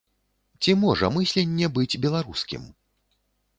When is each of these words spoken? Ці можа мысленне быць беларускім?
Ці 0.63 0.73
можа 0.83 1.09
мысленне 1.17 1.69
быць 1.77 1.99
беларускім? 2.07 2.67